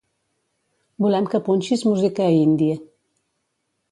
Volem 1.05 1.27
que 1.33 1.41
punxis 1.49 1.85
música 1.91 2.31
indie. 2.39 2.79